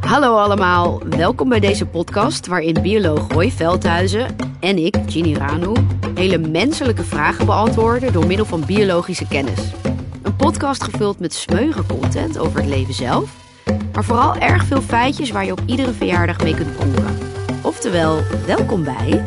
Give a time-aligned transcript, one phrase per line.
[0.00, 5.72] Hallo allemaal, welkom bij deze podcast waarin bioloog Roy Veldhuizen en ik, Ginny Ranu,
[6.14, 9.60] hele menselijke vragen beantwoorden door middel van biologische kennis.
[10.22, 13.30] Een podcast gevuld met smeuïge content over het leven zelf,
[13.92, 17.18] maar vooral erg veel feitjes waar je op iedere verjaardag mee kunt pronken.
[17.62, 19.22] Oftewel, welkom bij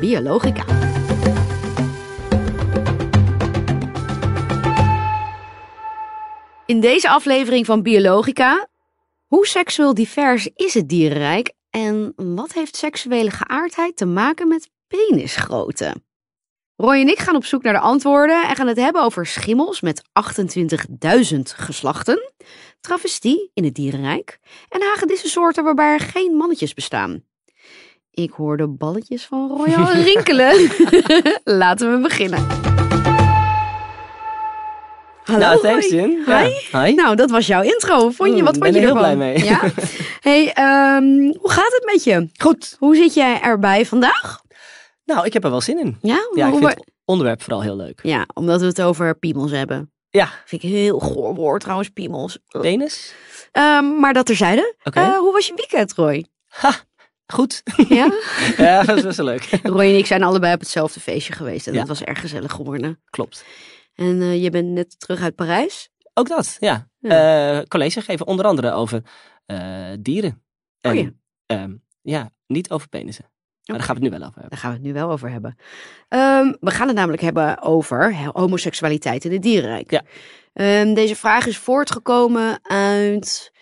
[0.00, 0.64] Biologica.
[6.66, 8.68] In deze aflevering van Biologica
[9.26, 15.94] hoe seksueel divers is het dierenrijk en wat heeft seksuele geaardheid te maken met penisgrootte?
[16.76, 19.80] Roy en ik gaan op zoek naar de antwoorden en gaan het hebben over schimmels
[19.80, 20.02] met
[21.32, 22.32] 28.000 geslachten,
[22.80, 27.24] travestie in het dierenrijk en hagedissensoorten waarbij er geen mannetjes bestaan.
[28.10, 30.70] Ik hoor de balletjes van Roy al rinkelen.
[31.62, 32.65] Laten we beginnen.
[35.26, 35.88] Hallo, nou, thanks.
[35.88, 36.22] Jin.
[36.26, 36.32] Hi.
[36.72, 36.82] Ja.
[36.84, 36.92] Hi.
[36.94, 38.10] Nou, dat was jouw intro.
[38.10, 39.16] Vond je, Mm, wat vond ben je er heel ervan?
[39.16, 39.44] blij mee.
[39.44, 39.60] Ja?
[40.20, 41.04] Hey, ehm,
[41.40, 42.28] hoe gaat het met je?
[42.36, 42.76] Goed.
[42.78, 44.40] Hoe zit jij erbij vandaag?
[45.04, 45.98] Nou, ik heb er wel zin in.
[46.02, 48.00] Ja, Ja, ik vind het onderwerp vooral heel leuk.
[48.02, 49.90] ja omdat we het over piemels hebben.
[50.10, 52.38] Ja, Vind ik een heel goor woord trouwens, piemels.
[52.60, 53.14] penis.
[53.52, 54.74] Ehm, maar dat terzijde.
[54.84, 55.00] Oké.
[55.00, 56.26] Eh, hoe was je weekend, Roy?
[56.46, 56.74] Ha,
[57.26, 57.62] goed.
[57.88, 58.10] Ja?
[58.56, 59.48] ja, dat was best wel leuk.
[59.62, 61.78] Roy en ik zijn allebei op hetzelfde feestje geweest en Ja.
[61.78, 63.00] dat was erg gezellig geworden.
[63.10, 63.44] Klopt.
[63.96, 65.90] En eh, je bent net terug uit Parijs.
[66.14, 66.88] Ook dat, ja.
[67.00, 69.02] Eh, college geven onder andere over
[69.46, 70.42] eh, dieren.
[70.80, 71.10] En, Oh ja.
[71.46, 73.24] ehm, ja, niet over penissen.
[73.64, 74.50] Maar daar gaan we het nu wel over hebben.
[74.50, 75.56] Daar gaan we het nu wel over hebben.
[76.08, 79.90] Ehm, we gaan het namelijk hebben over he- homoseksualiteit in het dierenrijk.
[79.90, 80.02] Ja.
[80.52, 83.52] Ehm, deze vraag is voortgekomen uit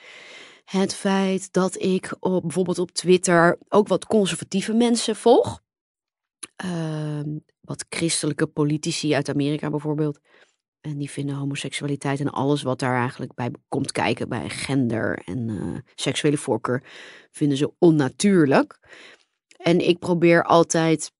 [0.64, 5.62] het feit dat ik op, bijvoorbeeld op Twitter ook wat conservatieve mensen volg.
[6.56, 10.20] Ehm, wat christelijke politici uit Amerika bijvoorbeeld.
[10.80, 15.48] En die vinden homoseksualiteit en alles wat daar eigenlijk bij komt kijken, bij gender en
[15.48, 16.82] eh, seksuele voorkeur,
[17.30, 18.78] vinden ze onnatuurlijk.
[19.56, 21.12] En ik probeer altijd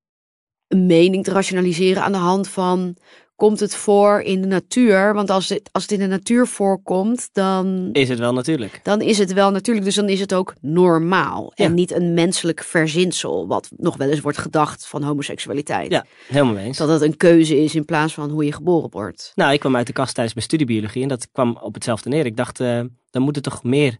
[0.68, 2.96] een mening te rationaliseren aan de hand van.
[3.36, 5.14] Komt het voor in de natuur?
[5.14, 8.80] Want als het, als het in de natuur voorkomt, dan, Is het wel natuurlijk?
[8.82, 9.86] dan is het wel natuurlijk.
[9.86, 11.52] Dus dan is het ook normaal.
[11.54, 11.64] Ja.
[11.64, 13.46] En niet een menselijk verzinsel.
[13.46, 15.90] Wat nog wel eens wordt gedacht van homoseksualiteit.
[15.90, 16.78] Ja, helemaal eens.
[16.78, 19.32] Dat het een keuze is in plaats van hoe je geboren wordt.
[19.34, 22.26] Nou, ik kwam uit de kast tijdens mijn studiebiologie en dat kwam op hetzelfde neer.
[22.26, 22.80] Ik dacht, eh,
[23.10, 23.98] dan moeten toch meer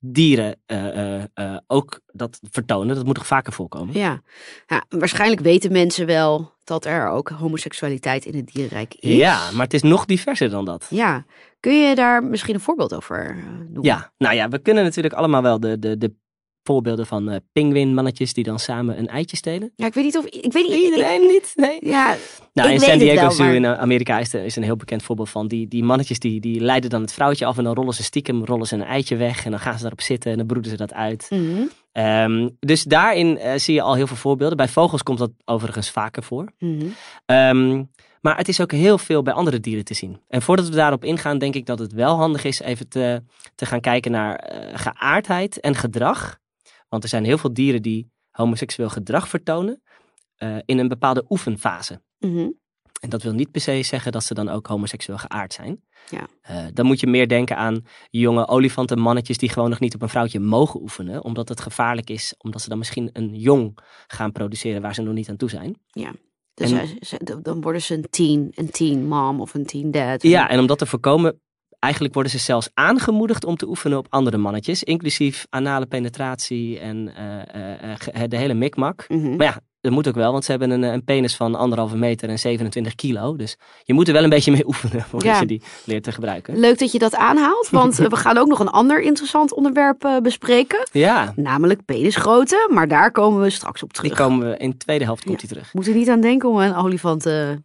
[0.00, 2.96] dieren eh, eh, eh, ook dat vertonen.
[2.96, 3.98] Dat moet toch vaker voorkomen?
[3.98, 4.22] Ja.
[4.66, 9.16] ja, waarschijnlijk weten mensen wel dat er ook homoseksualiteit in het dierenrijk is.
[9.16, 10.86] Ja, maar het is nog diverser dan dat.
[10.90, 11.24] Ja,
[11.60, 13.82] kun je daar misschien een voorbeeld over noemen?
[13.82, 16.14] Ja, nou ja, we kunnen natuurlijk allemaal wel de, de, de
[16.62, 19.72] voorbeelden van pinguïnmannetjes die dan samen een eitje stelen.
[19.76, 20.72] Ja, ik weet niet of ik weet niet.
[20.72, 21.52] ik- Iedereen niet?
[21.54, 21.78] Nee.
[21.80, 22.16] ja,
[22.52, 24.56] Nou, Ik in weet San Diego wel, Zoo maar- in eh, Amerika is, er, is
[24.56, 25.48] een heel bekend voorbeeld van.
[25.48, 28.44] Die, die mannetjes die, die leiden dan het vrouwtje af en dan rollen ze stiekem
[28.44, 29.44] rollen ze een eitje weg.
[29.44, 31.26] En dan gaan ze daarop zitten en dan broeden ze dat uit.
[31.30, 31.62] mhm,
[31.92, 34.56] Ehm, dus daarin eh, zie je al heel veel voorbeelden.
[34.56, 36.52] Bij vogels komt dat overigens vaker voor.
[36.58, 36.86] mhm.
[37.26, 37.82] Ehm,
[38.20, 40.20] maar het is ook heel veel bij andere dieren te zien.
[40.28, 43.22] En voordat we daarop ingaan, denk ik dat het wel handig is even te,
[43.54, 46.38] te gaan kijken naar geaardheid en gedrag.
[46.90, 49.82] Want er zijn heel veel dieren die homoseksueel gedrag vertonen
[50.36, 52.02] eh, in een bepaalde oefenfase.
[52.18, 52.48] mhm.
[53.00, 55.82] En dat wil niet per se zeggen dat ze dan ook homoseksueel geaard zijn.
[56.10, 56.26] Ja.
[56.40, 60.08] Eh, dan moet je meer denken aan jonge olifantenmannetjes die gewoon nog niet op een
[60.08, 61.24] vrouwtje mogen oefenen.
[61.24, 65.14] Omdat het gevaarlijk is, omdat ze dan misschien een jong gaan produceren waar ze nog
[65.14, 65.80] niet aan toe zijn.
[66.54, 69.90] Dus En- hij- ze- dan worden ze een teen, een teen mom of een teen
[69.90, 70.22] dad.
[70.22, 71.40] Ja, en om dat te voorkomen,
[71.80, 74.82] eigenlijk worden ze zelfs aangemoedigd om te oefenen op andere mannetjes.
[74.82, 79.04] Inclusief anale penetratie en eh, eh, eh, de hele mikmak.
[79.08, 79.36] Mhm.
[79.36, 82.28] Maar ja, dat moet ook wel, want ze hebben een, een penis van anderhalve meter
[82.28, 83.36] en 27 kilo.
[83.36, 85.40] Dus je moet er wel een beetje mee oefenen voordat Ja.
[85.40, 86.58] je die leert te gebruiken.
[86.58, 90.88] Leuk dat je dat aanhaalt, want we gaan ook nog een ander interessant onderwerp bespreken.
[90.92, 94.18] Ja, Namelijk penisgrootte, maar daar komen we straks op die terug.
[94.18, 95.72] komen we in de tweede helft komt die terug.
[95.74, 97.62] Moet er niet aan denken om een olifant te...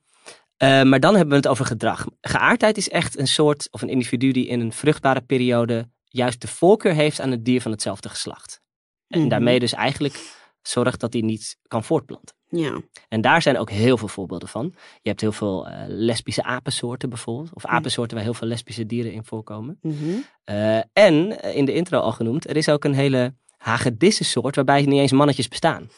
[0.57, 2.05] Eh, maar dan hebben we het over gedrag.
[2.21, 6.47] Geaardheid is echt een soort of een individu die in een vruchtbare periode juist de
[6.47, 8.61] voorkeur heeft aan het dier van hetzelfde geslacht.
[9.07, 9.29] En Mhm.
[9.29, 12.35] daarmee dus eigenlijk zorgt dat hij niet kan voortplanten.
[12.49, 12.81] Ja.
[13.09, 14.73] En daar zijn ook heel veel voorbeelden van.
[15.01, 17.53] Je hebt heel veel eh, lesbische apensoorten bijvoorbeeld.
[17.53, 19.77] Of apensoorten waar heel veel lesbische dieren in voorkomen.
[19.81, 19.95] Mhm.
[20.43, 24.99] Eh, en, in de intro al genoemd, er is ook een hele hagedissensoort waarbij niet
[24.99, 25.89] eens mannetjes bestaan.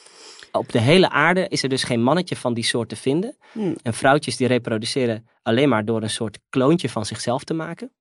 [0.57, 3.37] Op de hele aarde is er dus geen mannetje van die soort te vinden.
[3.51, 3.75] Hm.
[3.81, 7.91] En vrouwtjes die reproduceren alleen maar door een soort kloontje van zichzelf te maken.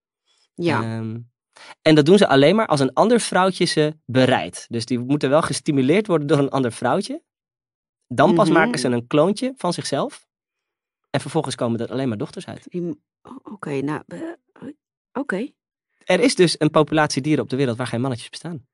[0.54, 0.82] Ja.
[0.82, 1.18] Ehm,
[1.82, 4.66] en dat doen ze alleen maar als een ander vrouwtje ze bereidt.
[4.68, 7.22] Dus die moeten wel gestimuleerd worden door een ander vrouwtje.
[8.08, 8.58] Dan pas Mhm.
[8.58, 10.26] maken ze een kloontje van zichzelf.
[11.10, 12.66] En vervolgens komen er alleen maar dochters uit.
[13.42, 14.02] Oké, nou...
[14.06, 14.18] eh,
[15.12, 15.48] Oké.
[16.04, 18.66] er is dus een populatie dieren op de wereld waar geen mannetjes bestaan.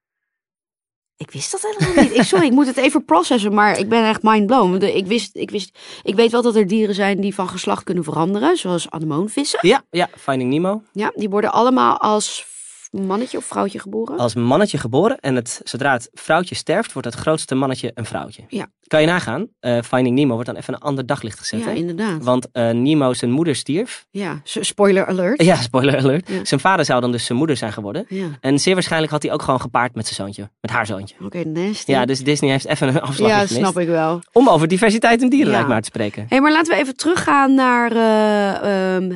[1.22, 2.14] Ik wist dat helemaal niet.
[2.14, 4.82] Ik, sorry, ik moet het even processen, maar ik ben echt mind blown.
[4.82, 8.04] Ik, wist, ik, wist, ik weet wel dat er dieren zijn die van geslacht kunnen
[8.04, 9.58] veranderen, zoals anemoonvissen.
[9.62, 10.82] Ja, ja, Finding Nemo.
[10.92, 12.51] Ja, die worden allemaal als
[12.92, 14.18] mannetje of vrouwtje geboren.
[14.18, 18.42] Als mannetje geboren en het, zodra het vrouwtje sterft, wordt het grootste mannetje een vrouwtje.
[18.48, 18.66] Ja.
[18.86, 21.60] Kan je nagaan, eh, Finding Nemo wordt dan even een ander daglicht gezet.
[21.60, 21.72] ja, hè?
[21.72, 22.24] inderdaad.
[22.24, 24.06] Want eh, Nemo zijn moeder stierf.
[24.10, 25.42] Ja, spoiler alert.
[25.42, 26.28] Ja, spoiler alert.
[26.28, 26.44] Ja.
[26.44, 28.04] Zijn vader zou dan dus zijn moeder zijn geworden.
[28.08, 30.50] Ja, En zeer waarschijnlijk had hij ook gewoon gepaard met zijn zoontje.
[30.60, 31.14] Met haar zoontje.
[31.24, 31.90] oké, nasty.
[31.90, 34.20] Ja, dus Disney heeft even een afslag ja snap ik wel.
[34.32, 35.68] Om over diversiteit in dierenrijk Ja.
[35.68, 36.26] maar te spreken.
[36.28, 39.12] Hé, maar laten we even teruggaan naar eh, ehm,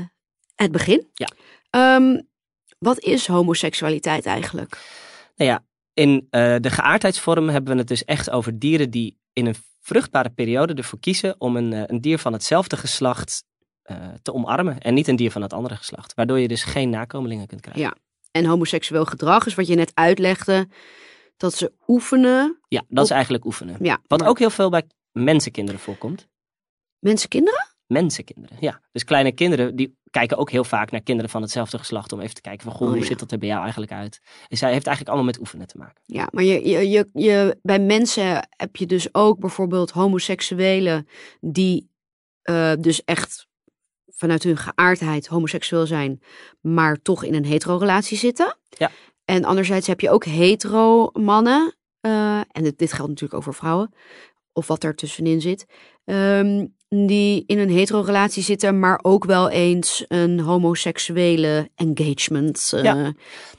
[0.54, 1.06] het begin.
[1.14, 1.28] Ja.
[1.70, 2.20] Ehm,
[2.86, 4.78] wat is homoseksualiteit eigenlijk?
[5.36, 9.46] Nou ja, in eh, de geaardheidsvorm hebben we het dus echt over dieren die in
[9.46, 13.44] een vruchtbare periode ervoor kiezen om een, eh, een dier van hetzelfde geslacht
[13.82, 14.78] eh, te omarmen.
[14.80, 16.14] En niet een dier van het andere geslacht.
[16.14, 17.82] Waardoor je dus geen nakomelingen kunt krijgen.
[17.82, 17.96] Ja.
[18.30, 20.68] En homoseksueel gedrag is wat je net uitlegde.
[21.36, 22.60] Dat ze oefenen.
[22.68, 23.76] Ja, dat is eigenlijk oefenen.
[23.80, 26.28] Ja, Wat maar ook heel veel bij mensenkinderen voorkomt.
[26.98, 27.75] Mensen, kinderen?
[27.86, 28.80] Mensenkinderen, ja.
[28.92, 32.12] Dus kleine kinderen, die kijken ook heel vaak naar kinderen van hetzelfde geslacht.
[32.12, 33.06] Om even te kijken van, goh, Oh, hoe ja.
[33.06, 34.20] zit dat er bij jou eigenlijk uit?
[34.48, 36.02] Dus hij heeft eigenlijk allemaal met oefenen te maken.
[36.04, 41.08] Ja, maar je, je, je, je, bij mensen heb je dus ook bijvoorbeeld homoseksuelen
[41.40, 41.90] die
[42.42, 43.48] eh, dus echt
[44.06, 46.22] vanuit hun geaardheid homoseksueel zijn,
[46.60, 48.56] maar toch in een hetero-relatie zitten.
[48.68, 48.90] Ja.
[49.24, 53.94] En anderzijds heb je ook hetero-mannen, eh, en dit, dit geldt natuurlijk ook voor vrouwen,
[54.52, 55.66] of wat er tussenin zit,
[56.04, 62.70] ehm, die in een hetero-relatie zitten, maar ook wel eens een homoseksuele engagement.
[62.74, 63.12] eh, Ja.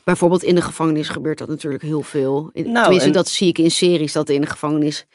[0.03, 2.49] Bijvoorbeeld in de gevangenis gebeurt dat natuurlijk heel veel.
[2.53, 5.05] In- Nou, Tenminste, en- dat zie ik in series, dat in de gevangenis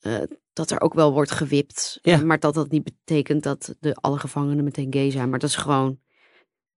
[0.00, 0.14] eh,
[0.52, 1.98] dat er ook wel wordt gewipt.
[2.02, 2.24] Ja.
[2.24, 5.30] Maar dat dat niet betekent dat de, alle gevangenen meteen gay zijn.
[5.30, 5.98] Maar dat is gewoon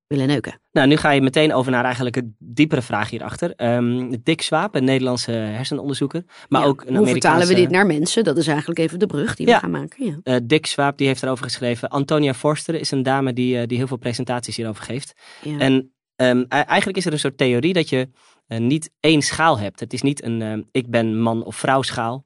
[0.07, 0.61] willen neuken.
[0.71, 3.53] Nou, nu ga je meteen over naar eigenlijk een diepere vraag hierachter.
[3.55, 6.23] Ehm Dick Swaap, een Nederlandse hersenonderzoeker.
[6.49, 8.23] Maar Ja, ook een Hoe vertalen we dit naar mensen?
[8.23, 9.59] Dat is eigenlijk even de brug die we Ja.
[9.59, 10.05] gaan maken.
[10.05, 10.19] Ja.
[10.23, 11.89] Eh, Dick Swaap, die heeft erover geschreven.
[11.89, 15.13] Antonia Forster is een dame die, eh, die heel veel presentaties hierover geeft.
[15.57, 18.09] En ehm, e- eigenlijk is er een soort theorie dat je
[18.47, 19.79] eh, niet één schaal hebt.
[19.79, 22.25] Het is niet een ehm, ik ben man of vrouw schaal.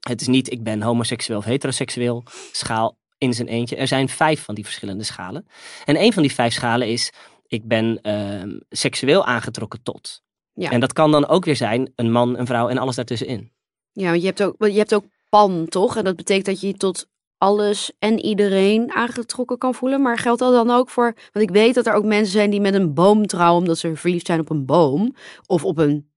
[0.00, 2.22] Het is niet ik ben homoseksueel of heteroseksueel
[2.52, 3.76] schaal in zijn eentje.
[3.76, 5.46] Er zijn vijf van die verschillende schalen.
[5.84, 7.12] En een van die vijf schalen is
[7.46, 10.22] ik ben ehm, seksueel aangetrokken tot.
[10.54, 10.70] Ja.
[10.70, 13.52] En dat kan dan ook weer zijn een man, een vrouw en alles daartussenin.
[13.92, 15.96] ja, want je hebt, ook, je hebt ook pan, toch?
[15.96, 17.06] En dat betekent dat je je tot
[17.38, 20.02] alles en iedereen aangetrokken kan voelen.
[20.02, 21.14] Maar geldt dat dan ook voor...
[21.32, 23.60] Want ik weet dat er ook mensen zijn die met een boom trouwen...
[23.60, 25.14] omdat ze verliefd zijn op een boom.
[25.46, 26.11] Of op een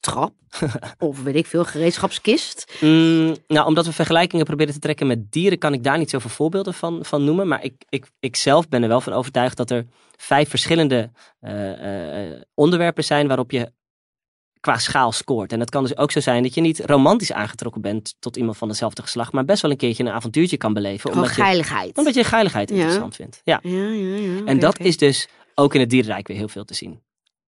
[0.00, 0.32] trap.
[0.98, 2.76] of weet ik veel, gereedschapskist.
[2.80, 6.30] Mm, nou, omdat we vergelijkingen proberen te trekken met dieren, kan ik daar niet zoveel
[6.30, 7.48] voorbeelden van, van noemen.
[7.48, 11.10] Maar ik, ik, ik zelf ben er wel van overtuigd dat er vijf verschillende
[11.40, 13.72] eh, eh, onderwerpen zijn waarop je
[14.60, 15.52] qua schaal scoort.
[15.52, 18.56] En dat kan dus ook zo zijn dat je niet romantisch aangetrokken bent tot iemand
[18.56, 21.10] van hetzelfde geslacht, maar best wel een keertje een avontuurtje kan beleven.
[21.10, 22.74] Gewoon Omdat je, omdat je geiligheid Ja.
[22.74, 23.40] interessant vindt.
[23.44, 23.60] Ja.
[23.62, 24.44] Ja, ja, ja.
[24.44, 27.02] En dat is dus ook in het dierenrijk weer heel veel te zien.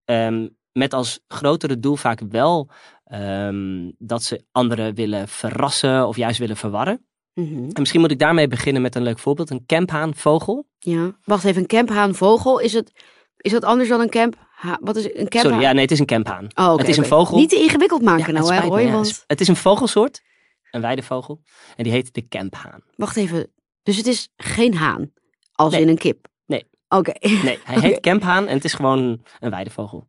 [0.05, 2.70] Ehm, met als grotere doel vaak wel
[3.05, 7.06] ehm, dat ze anderen willen verrassen of juist willen verwarren.
[7.35, 7.55] Mhm.
[7.62, 9.50] En misschien moet ik daarmee beginnen met een leuk voorbeeld.
[9.50, 10.69] Een camphaanvogel.
[10.79, 11.19] Ja.
[11.25, 12.59] Wacht even, een camphaanvogel.
[12.59, 12.93] Is, het,
[13.37, 14.47] is dat anders dan een camp?
[14.50, 15.41] Ha, wat is een camphaan?
[15.41, 16.47] Sorry, ja, nee, het is een camphaan.
[16.55, 17.37] Oh, het is een vogel.
[17.38, 18.81] Niet te ingewikkeld maken Ja, nou, hè, me, Roy?
[18.81, 18.92] ja.
[18.92, 20.23] Want, Het is een vogelsoort,
[20.71, 21.40] een weidevogel.
[21.76, 22.83] En die heet de camphaan.
[22.97, 23.52] wacht even.
[23.83, 25.12] Dus het is geen haan,
[25.52, 25.81] als Nee.
[25.83, 26.26] in een kip?
[26.47, 26.64] Nee.
[26.88, 27.12] Oké.
[27.21, 30.09] Nee, hij heet camphaan en het is gewoon een weidevogel.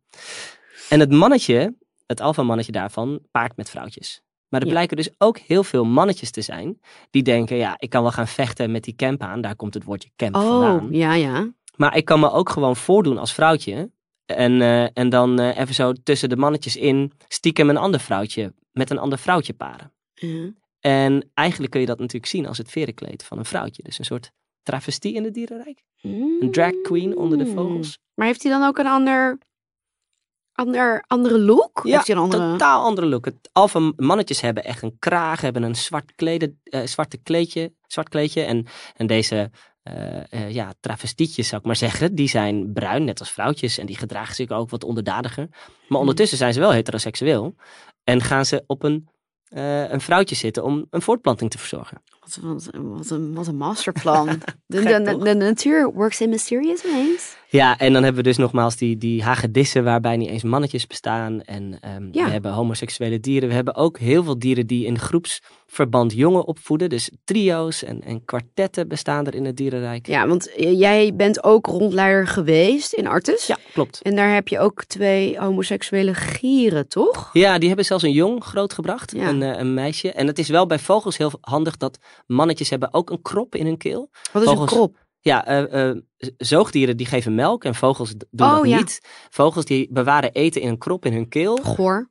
[0.90, 4.22] En het mannetje, het alfamannetje daarvan, paart met vrouwtjes.
[4.50, 4.74] Maar er Ja.
[4.74, 6.80] blijken dus ook heel veel mannetjes te zijn
[7.10, 9.42] die denken, ja, ik kan wel gaan vechten met die camphaan.
[9.42, 10.88] Daar komt het woordje camp Oh, vandaan.
[10.92, 11.54] ja, ja.
[11.76, 13.92] Maar ik kan me ook gewoon voordoen als vrouwtje.
[14.26, 18.54] En, eh, en dan eh, even zo tussen de mannetjes in stiekem een ander vrouwtje
[18.72, 19.94] met een ander vrouwtje paren.
[20.14, 20.52] Ja.
[20.80, 23.84] En eigenlijk kun je dat natuurlijk zien als het verenkleed van een vrouwtje.
[23.84, 24.32] Dus een soort
[24.64, 25.84] travestie in het dierenrijk.
[26.02, 27.98] Een drag queen onder de vogels.
[28.16, 29.38] Maar heeft hij dan ook een ander,
[30.60, 31.82] ander, andere look?
[31.84, 32.52] Ja, heeft hij een andere...
[32.52, 33.26] totaal andere look.
[33.26, 38.10] Het alfa mannetjes hebben echt een kraag, hebben een zwart, kleden, eh, zwarte kleedje, zwart
[38.10, 38.42] kleedje.
[38.42, 39.52] En, en deze
[39.84, 43.78] eh, eh, ja, travestietjes, zou ik maar zeggen, die zijn bruin, net als vrouwtjes.
[43.78, 45.50] En die gedragen zich ook wat onderdadiger.
[45.88, 47.56] Maar ondertussen zijn ze wel heteroseksueel.
[48.04, 49.10] En gaan ze op een,
[49.90, 52.02] een vrouwtje zitten om een voortplanting te verzorgen.
[52.42, 52.70] Wat,
[53.10, 54.28] een, wat een masterplan.
[54.66, 54.84] De,
[55.24, 57.38] de, natuur works in mysterious ways.
[57.48, 61.42] Ja, en dan hebben we dus nogmaals die, die hagedissen waarbij niet eens mannetjes bestaan.
[61.42, 62.26] En ehm, Ja.
[62.26, 63.50] we hebben homoseksuele dieren.
[63.50, 66.90] We hebben ook heel veel dieren die in groepsverband jongen opvoeden.
[66.90, 70.08] Dus trio's en, en kwartetten bestaan er in het dierenrijk.
[70.08, 73.48] Ja, want jij bent ook rondleider geweest in Artes.
[73.48, 74.02] Ja, klopt.
[74.02, 77.30] En daar heb je ook twee homoseksuele gieren, toch?
[77.34, 79.28] Ja, die hebben zelfs een jong grootgebracht, Ja.
[79.30, 80.12] een, eh, een meisje.
[80.12, 83.66] En het is wel bij vogels heel handig dat mannetjes hebben ook een krop in
[83.66, 84.10] hun keel.
[84.32, 84.98] Wat is Vogels- een krop?
[85.22, 85.98] Ja, eh, eh,
[86.38, 88.78] zoogdieren die geven melk en vogels doen Oh, dat ja.
[88.78, 89.00] niet.
[89.30, 91.58] Vogels die bewaren eten in een krop in hun keel.
[91.58, 92.10] Goor.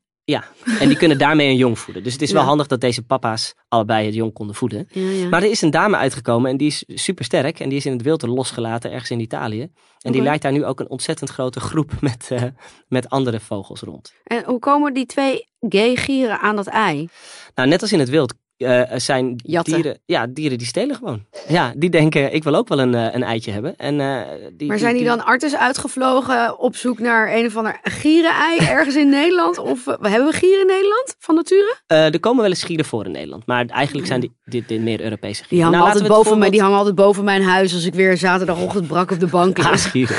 [0.78, 2.02] En die kunnen daarmee een jong voeden.
[2.02, 2.48] Dus het is wel Ja.
[2.48, 4.86] handig dat deze papa's allebei het jong konden voeden.
[4.90, 5.28] Ja, ja.
[5.28, 7.60] Maar er is een dame uitgekomen en die is super sterk.
[7.60, 9.68] En die is in het wild losgelaten ergens in Italië.
[10.00, 12.42] En die leidt daar nu ook een ontzettend grote groep met, eh,
[12.88, 14.12] met andere vogels rond.
[14.24, 17.08] En hoe komen die twee gay gieren aan dat ei?
[17.54, 19.74] Nou, net als in het wild eh, zijn Jatten.
[19.74, 21.24] dieren, ja, dieren die stelen gewoon.
[21.48, 23.76] Ja, die denken, ik wil ook wel een, eh, een eitje hebben.
[23.76, 24.20] En, eh,
[24.52, 28.96] die, Maar zijn die dan artes uitgevlogen op zoek naar een of ander gierenei ergens
[28.96, 29.58] in Nederland?
[29.58, 31.76] Of eh, hebben we gieren in Nederland van nature?
[31.86, 33.46] Eh, er komen wel eens gieren voor in Nederland.
[33.46, 35.48] Maar eigenlijk zijn die, dit, meer Europese gieren.
[35.48, 38.16] Die hangen, Nou, altijd boven mij, die hangen altijd boven mijn huis als ik weer
[38.16, 39.66] zaterdagochtend brak op de bank lig.
[39.66, 40.16] Haasgieren.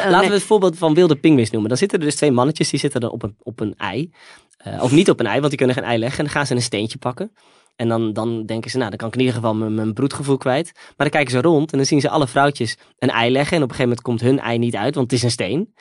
[0.00, 0.28] Eh, Laten nee.
[0.28, 1.68] we het voorbeeld van wilde pinguïns noemen.
[1.68, 4.10] Dan zitten er dus twee mannetjes, die zitten dan op een, op een ei.
[4.56, 6.18] Eh, of niet op een ei, want die kunnen geen ei leggen.
[6.18, 7.32] En dan gaan ze een steentje pakken.
[7.80, 10.36] En dan, dan denken ze, nou, dan kan ik in ieder geval mijn, mijn broedgevoel
[10.36, 10.70] kwijt.
[10.74, 13.56] Maar dan kijken ze rond en dan zien ze alle vrouwtjes een ei leggen.
[13.56, 15.74] En op een gegeven moment komt hun ei niet uit, want het is een steen.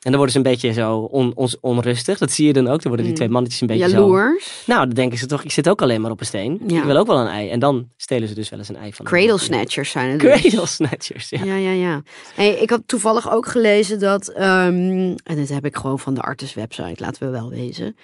[0.00, 2.18] En dan worden ze een beetje zo on, on- onrustig.
[2.18, 2.82] Dat zie je dan ook.
[2.82, 3.14] Dan worden die Mm.
[3.14, 3.96] twee mannetjes een beetje zo...
[3.96, 4.62] Jaloers.
[4.66, 6.60] Nou, dan denken ze toch, ik zit ook alleen maar op een steen.
[6.66, 6.78] Ja.
[6.78, 7.48] Ik wil ook wel een ei.
[7.50, 9.04] En dan stelen ze dus wel eens een ei van.
[9.06, 10.40] Cradle snatchers zijn het dus.
[10.40, 11.44] Cradle snatchers, ja.
[11.44, 12.02] Ja, ja, ja.
[12.34, 16.20] Hey, ik had toevallig ook gelezen dat, ehm, en dit heb ik gewoon van de
[16.20, 17.96] Artis website, laten we wel wezen,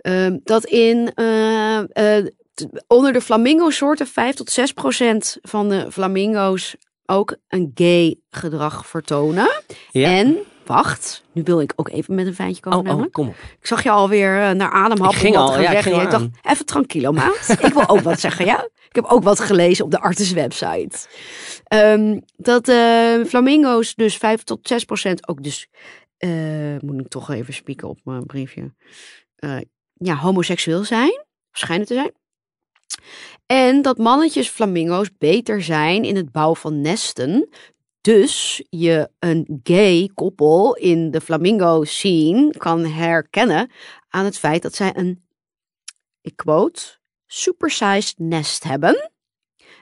[0.00, 1.78] ehm, dat in eh,
[2.18, 2.26] eh,
[2.86, 6.76] onder de flamingo-soorten 5 tot 6 procent van de flamingo's
[7.06, 9.62] ook een gay gedrag vertonen.
[9.90, 10.08] Ja.
[10.08, 12.92] En wacht, nu wil ik ook even met een feitje komen.
[12.94, 13.34] Oh, oh, kom op.
[13.60, 16.28] Ik zag je alweer eh, naar ademhappen Ik ging al, ja, ik ging Ik dacht,
[16.42, 17.56] even tranquilo maat.
[17.60, 18.68] ik wil ook wat zeggen, ja.
[18.88, 20.98] Ik heb ook wat gelezen op de Artis website.
[21.64, 25.68] Ehm, dat eh, flamingo's dus 5 tot 6 procent ook dus...
[26.16, 26.30] eh,
[26.80, 28.74] moet ik toch even spieken op mijn briefje.
[29.94, 31.24] ja, homoseksueel zijn.
[31.52, 32.12] Schijnen te zijn.
[33.46, 37.48] En dat mannetjes flamingo's beter zijn in het bouwen van nesten.
[38.00, 43.70] Dus je een gay koppel in de flamingo scene kan herkennen
[44.08, 45.22] aan het feit dat zij een,
[46.20, 46.82] ik quote,
[47.26, 49.10] supersized nest hebben.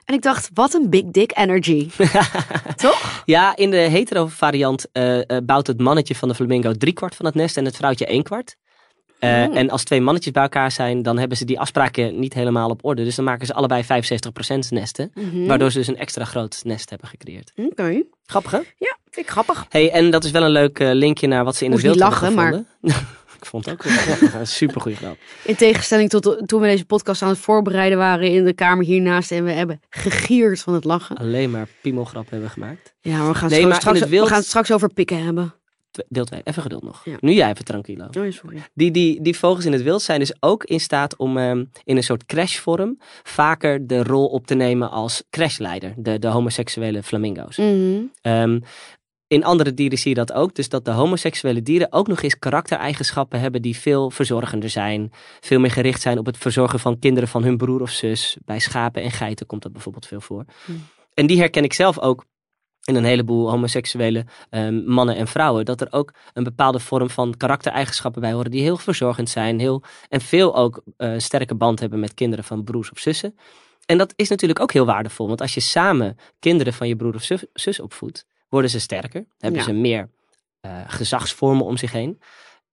[0.05, 1.89] En ik dacht, wat een big dick energy.
[2.75, 3.23] Toch?
[3.25, 7.25] Ja, in de hetero variant eh, eh, bouwt het mannetje van de flamingo driekwart van
[7.25, 8.55] het nest en het vrouwtje één kwart.
[9.19, 9.55] Eh, Hmm.
[9.55, 12.85] En als twee mannetjes bij elkaar zijn, dan hebben ze die afspraken niet helemaal op
[12.85, 13.03] orde.
[13.03, 15.11] Dus dan maken ze allebei 75% nesten.
[15.13, 15.45] Mhm.
[15.45, 17.51] Waardoor ze dus een extra groot nest hebben gecreëerd.
[17.55, 18.03] Oké.
[18.25, 18.57] Grappig hè?
[18.57, 19.65] Ja, vind ik grappig.
[19.69, 21.95] Hey, en dat is wel een leuk eh, linkje naar wat ze in Moest het
[21.95, 23.07] wild niet hebben lachen, gevonden.
[23.39, 23.83] ik vond het ook.
[24.31, 25.17] Ja, een super goede grap.
[25.43, 28.85] In tegenstelling tot de- toen we deze podcast aan het voorbereiden waren in de kamer
[28.85, 29.31] hiernaast.
[29.31, 31.17] En we hebben gegierd van het lachen.
[31.17, 32.93] Alleen maar piemelgrap hebben gemaakt.
[33.01, 35.53] Ja, maar we gaan, Nee, maar straks, wild- we gaan het straks over pikken hebben.
[36.07, 37.05] Deel 2, even geduld nog.
[37.05, 37.17] Ja.
[37.19, 38.05] Nu jij even tranquilo.
[38.05, 38.63] Oh, sorry.
[38.73, 41.97] Die, die, die vogels in het wild zijn dus ook in staat om ehm, in
[41.97, 45.93] een soort crashvorm vaker de rol op te nemen als crashleider.
[45.97, 47.57] De, de homoseksuele flamingo's.
[47.57, 48.01] Mhm.
[48.21, 48.59] Ehm,
[49.27, 50.55] in andere dieren zie je dat ook.
[50.55, 55.11] Dus dat de homoseksuele dieren ook nog eens karaktereigenschappen hebben die veel verzorgender zijn.
[55.39, 58.37] Veel meer gericht zijn op het verzorgen van kinderen van hun broer of zus.
[58.45, 60.45] Bij schapen en geiten komt dat bijvoorbeeld veel voor.
[60.65, 60.85] Hmm.
[61.13, 62.25] En die herken ik zelf ook
[62.89, 65.65] in een heleboel homoseksuele ehm, mannen en vrouwen.
[65.65, 69.59] Dat er ook een bepaalde vorm van karaktereigenschappen bij horen die heel verzorgend zijn.
[69.59, 73.35] Heel, en veel ook eh, een sterke band hebben met kinderen van broers of zussen.
[73.85, 75.27] En dat is natuurlijk ook heel waardevol.
[75.27, 79.25] Want als je samen kinderen van je broer of zus, zus opvoedt, worden ze sterker.
[79.37, 79.65] Hebben Ja.
[79.65, 80.09] ze meer
[80.61, 82.19] eh, gezagsvormen om zich heen.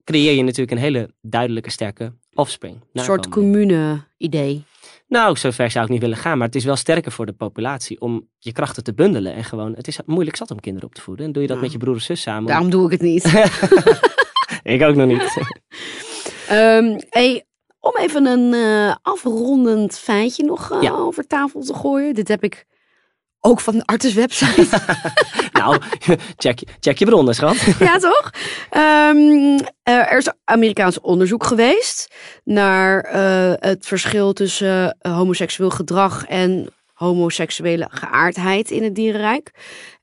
[0.04, 2.80] Creëer je natuurlijk een hele duidelijke, sterke offspring.
[2.92, 4.64] Een soort commune-idee.
[5.08, 6.38] Nou, zover zou ik niet willen gaan.
[6.38, 9.34] Maar het is wel sterker voor de populatie om je krachten te bundelen.
[9.34, 11.26] En gewoon, het is moeilijk zat om kinderen op te voeden.
[11.26, 12.46] En doe je dat met je broer of zus samen.
[12.46, 13.24] Daarom doe ik het niet.
[14.62, 15.36] Ik ook nog niet.
[16.48, 17.44] Ehm, hey,
[17.80, 20.90] om even een eh, afrondend feitje nog eh, Ja.
[20.90, 22.14] over tafel te gooien.
[22.14, 22.66] Dit heb ik
[23.40, 24.66] ook van de Artis website.
[25.66, 25.80] nou,
[26.36, 27.56] check, je- check je bronnen, schat.
[27.78, 28.30] ja, toch?
[28.70, 36.24] Ehm, eh, er is Amerikaans onderzoek geweest naar eh, het verschil tussen eh, homoseksueel gedrag
[36.26, 39.50] en homoseksuele geaardheid in het dierenrijk.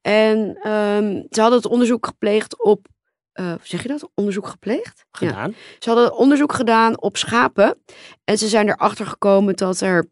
[0.02, 2.88] En ehm, ze hadden het onderzoek gepleegd op.
[3.34, 4.10] eh, zeg je dat?
[4.16, 5.06] Onderzoek gepleegd?
[5.20, 5.28] Ja.
[5.28, 5.56] Gedaan.
[5.80, 7.78] Ze hadden onderzoek gedaan op schapen.
[8.24, 10.06] En ze zijn erachter gekomen dat er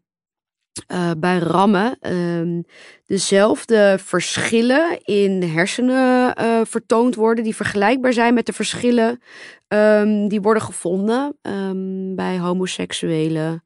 [0.87, 2.61] eh, bij rammen ehm,
[3.05, 9.21] dezelfde verschillen in hersenen eh, vertoond worden, die vergelijkbaar zijn met de verschillen
[9.67, 13.61] ehm, die worden gevonden ehm, bij homoseksuele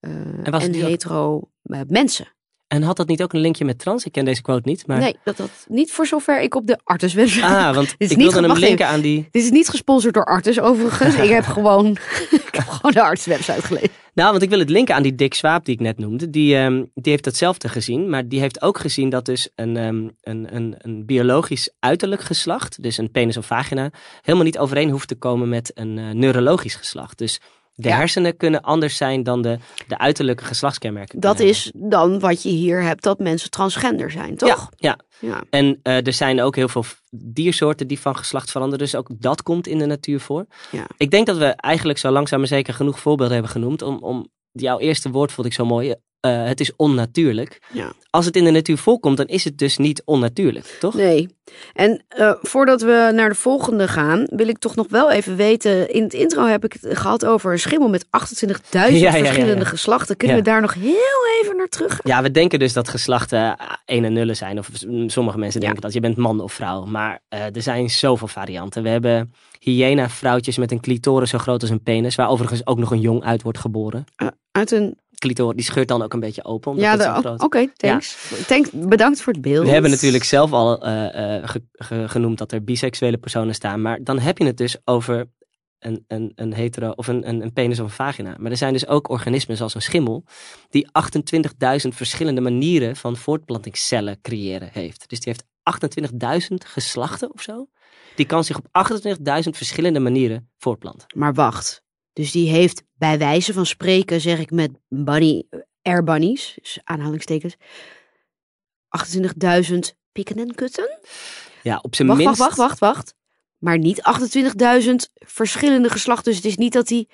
[0.00, 0.10] eh,
[0.42, 1.50] En ook- hetero
[1.86, 2.26] mensen.
[2.68, 4.04] En had dat niet ook een linkje met trans?
[4.04, 4.98] Ik ken deze quote niet, maar...
[4.98, 7.44] Nee, dat dat niet voor zover ik op de Artus website.
[7.46, 9.28] Ah, want ik niet wilde hem linken aan die...
[9.30, 11.14] Dit is niet gesponsord door Artus overigens.
[11.24, 11.86] ik heb gewoon,
[12.30, 13.90] ik heb gewoon de Artus website gelezen.
[14.18, 16.30] Nou, want ik wil het linken aan die Dick Swaap die ik net noemde.
[16.30, 20.08] Die, ehm, die heeft hetzelfde gezien, maar die heeft ook gezien dat dus een, ehm,
[20.22, 23.90] een, een, een biologisch uiterlijk geslacht, dus een penis of vagina,
[24.22, 27.18] helemaal niet overeen hoeft te komen met een eh, neurologisch geslacht.
[27.18, 27.40] Dus
[27.80, 27.96] de Ja.
[27.96, 31.20] hersenen kunnen anders zijn dan de, de uiterlijke geslachtskenmerken.
[31.20, 34.48] Dat is dan wat je hier hebt, dat mensen transgender zijn, toch?
[34.76, 35.28] Ja, ja.
[35.28, 35.42] Ja.
[35.50, 38.84] En eh, er zijn ook heel veel diersoorten die van geslacht veranderen.
[38.84, 40.46] Dus ook dat komt in de natuur voor.
[40.70, 40.86] Ja.
[40.96, 43.82] Ik denk dat we eigenlijk zo langzaam maar zeker genoeg voorbeelden hebben genoemd.
[43.82, 45.94] Om, om jouw eerste woord vond ik zo mooi.
[46.20, 47.62] Eh, het is onnatuurlijk.
[47.72, 47.92] Ja.
[48.10, 50.94] Als het in de natuur voorkomt, dan is het dus niet onnatuurlijk, toch?
[50.94, 51.36] Nee.
[51.72, 55.92] En eh, voordat we naar de volgende gaan, wil ik toch nog wel even weten.
[55.92, 58.06] In het intro heb ik het gehad over een schimmel met
[58.44, 60.16] 28.000 ja, ja, verschillende geslachten.
[60.16, 62.00] Kunnen we daar nog heel even naar terug?
[62.02, 64.58] Ja, we denken dus dat geslachten eh, een en nullen zijn.
[64.58, 64.70] Of
[65.06, 66.84] sommige mensen denken dat je bent man of vrouw.
[66.84, 68.82] Maar eh, er zijn zoveel varianten.
[68.82, 72.14] We hebben hyena-vrouwtjes met een clitoris zo groot als een penis.
[72.14, 74.04] Waar overigens ook nog een jong uit wordt geboren.
[74.52, 74.96] Uit een.
[75.18, 76.70] Clitoris, die scheurt dan ook een beetje open.
[76.70, 78.16] Omdat Ja, de- oh, groot oké, thanks.
[78.46, 78.70] Thanks.
[78.72, 79.64] Bedankt voor het beeld.
[79.64, 83.82] We hebben natuurlijk zelf al eh, eh, ge- ge- genoemd dat er biseksuele personen staan.
[83.82, 85.26] Maar dan heb je het dus over
[85.78, 88.34] een, een, een hetero of een, een, een penis of een vagina.
[88.38, 90.24] Maar er zijn dus ook organismen zoals een schimmel.
[90.68, 90.88] Die
[91.82, 95.08] 28.000 verschillende manieren van voortplantingscellen creëren heeft.
[95.08, 95.44] Dus die heeft
[96.50, 97.68] 28.000 geslachten of zo.
[98.14, 99.12] Die kan zich op 28.000
[99.50, 101.06] verschillende manieren voortplanten.
[101.16, 101.82] Maar wacht.
[102.18, 105.46] Dus die heeft bij wijze van spreken, zeg ik met bunny,
[105.82, 107.56] air bunnies, dus aanhalingstekens,
[109.70, 109.78] 28.000
[110.12, 110.98] pikken en kutten?
[111.62, 112.38] Ja, op zijn Wacht, minst.
[112.38, 113.14] wacht, wacht, wacht, wacht.
[113.58, 114.02] Maar niet
[114.86, 116.24] 28.000 verschillende geslachten.
[116.24, 117.08] Dus het is niet dat hij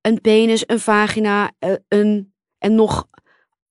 [0.00, 3.08] een penis, een vagina, eh, een, en nog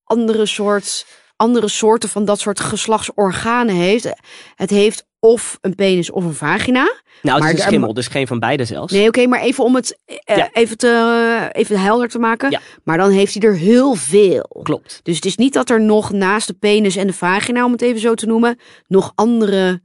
[0.04, 4.10] andere, soort, andere soorten van dat soort geslachtsorganen heeft.
[4.56, 6.94] Het heeft of een penis of een vagina.
[7.22, 8.94] Nou, het is een schimmel, dus geen van beide zelfs.
[8.94, 10.50] Nee, oké, maar even om het eh, Ja.
[10.54, 12.52] even, te, even helder te maken.
[12.52, 12.62] Ja.
[12.84, 14.60] Maar dan heeft hij er heel veel.
[14.64, 15.00] Klopt.
[15.04, 17.82] Dus het is niet dat er nog naast de penis en de vagina, om het
[17.82, 19.82] even zo te noemen, nog andere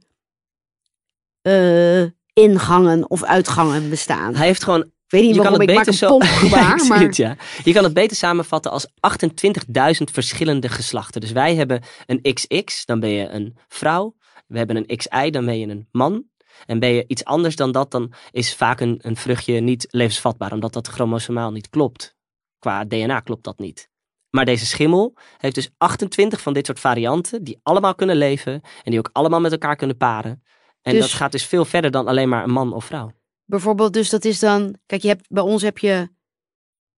[1.41, 4.35] eh, ingangen of uitgangen bestaan.
[4.35, 6.87] Hij heeft gewoon Ik weet niet je kan waarom het ik maak beter een zo.
[6.89, 7.35] maar het, ja.
[7.63, 11.21] Je kan het beter samenvatten als 28.000 verschillende geslachten.
[11.21, 14.15] Dus wij hebben een XX, dan ben je een vrouw.
[14.51, 16.29] We hebben een XY, dan ben je een man.
[16.65, 20.51] En ben je iets anders dan dat, dan is vaak een, een vruchtje niet levensvatbaar,
[20.51, 22.15] omdat dat chromosomaal niet klopt.
[22.59, 23.89] Qua DNA klopt dat niet.
[24.29, 28.91] Maar deze schimmel heeft dus 28 van dit soort varianten, die allemaal kunnen leven en
[28.91, 30.43] die ook allemaal met elkaar kunnen paren.
[30.81, 33.11] En Dus- dat gaat dus veel verder dan alleen maar een man of vrouw.
[33.45, 36.09] bijvoorbeeld, dus dat is dan, kijk, je hebt, bij ons heb je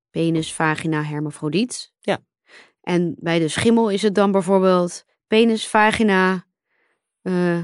[0.09, 1.93] penis, vagina, hermafrodiet.
[1.99, 2.19] Ja.
[2.81, 6.45] En bij de schimmel is het dan bijvoorbeeld penis, vagina,
[7.23, 7.59] eh,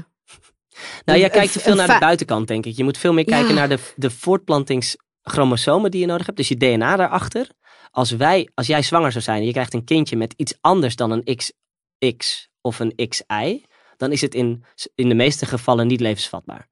[1.04, 2.76] Nou, jij kijkt te veel naar de buitenkant, denk ik.
[2.76, 3.54] Je moet veel meer kijken Ja.
[3.54, 6.38] naar de, de voortplantingschromosomen die je nodig hebt.
[6.38, 7.48] Dus je DNA daarachter.
[7.90, 10.96] Als, wij, als jij zwanger zou zijn en je krijgt een kindje met iets anders
[10.96, 13.62] dan een XX of een XY,
[13.96, 16.68] dan is het in, in de meeste gevallen niet levensvatbaar.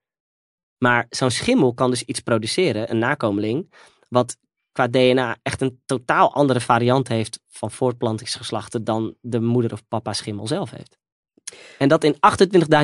[0.79, 3.73] Maar zo'n schimmel kan dus iets produceren, een nakomeling,
[4.09, 4.37] wat
[4.73, 10.13] qua DNA echt een totaal andere variant heeft van voortplantingsgeslachten dan de moeder of papa
[10.13, 10.98] schimmel zelf heeft.
[11.79, 12.15] En dat in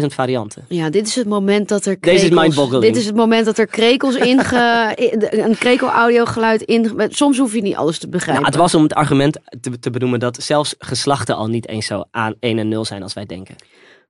[0.00, 0.64] 28.000 varianten.
[0.68, 2.42] Ja, dit is het moment dat er Deze is krekels...
[2.42, 2.82] mindboggling.
[2.82, 4.92] Dit is het moment dat er krekels inge...
[5.30, 6.92] in- een krekel-audiogeluid in...
[7.08, 8.42] Soms hoef je niet alles te begrijpen.
[8.42, 11.86] Nou, het was om het argument te, te benoemen dat zelfs geslachten al niet eens
[11.86, 13.54] zo aan 1 en 0 zijn als wij denken.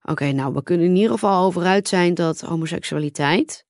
[0.02, 3.64] Oké, nou, we kunnen in ieder geval over uit zijn dat homoseksualiteit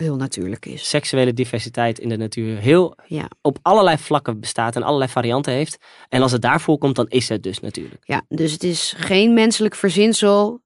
[0.00, 0.88] heel natuurlijk is.
[0.88, 3.28] Seksuele diversiteit in de natuur heel Ja.
[3.42, 5.78] op allerlei vlakken bestaat en allerlei varianten heeft.
[6.08, 8.02] En als het daarvoor komt, dan is het dus natuurlijk.
[8.04, 10.60] Ja, dus het is geen menselijk verzinsel.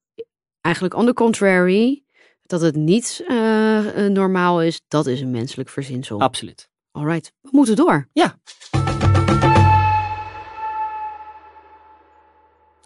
[0.60, 2.02] Eigenlijk on the contrary,
[2.42, 6.20] dat het niet eh, eh, normaal is, dat is een menselijk verzinsel.
[6.20, 6.68] Absoluut.
[6.92, 8.08] Alright, we moeten door.
[8.12, 8.38] Ja.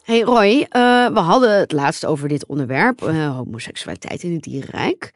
[0.02, 5.12] Hey Roy, eh, we hadden het laatst over dit onderwerp, homoseksualiteit in het dierenrijk.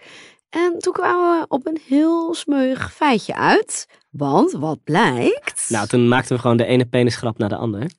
[0.55, 3.87] En toen kwamen we op een heel smeuig feitje uit.
[4.11, 5.67] Want wat blijkt?
[5.69, 7.91] Nou, toen maakten we gewoon de ene penisgrap naar de andere.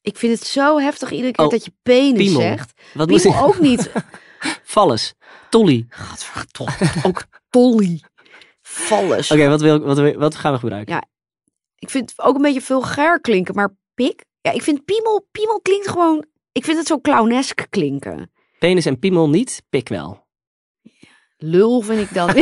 [0.00, 2.40] ik vind het zo heftig iedere keer Oh, dat je penis piemel.
[2.40, 2.72] zegt.
[2.94, 3.46] Wat moest Piemel ik?
[3.46, 3.92] ook niet.
[4.74, 5.14] Valles.
[5.50, 5.86] Tolly.
[5.88, 6.72] Gadverdomme,
[7.06, 8.02] ook tolly.
[8.62, 9.30] Valles.
[9.30, 10.94] Oké, wat, wil, wat, wil- wat gaan we gebruiken?
[10.94, 11.02] Ja.
[11.78, 15.60] Ik vind het ook een beetje vulgair klinken, maar pik Ja, ik vind piemel, piemel
[15.60, 16.24] klinkt gewoon...
[16.52, 18.30] Ik vind het zo clownesk klinken.
[18.58, 20.21] Penis en piemel niet, pik wel.
[21.42, 22.26] Lul vind ik dan.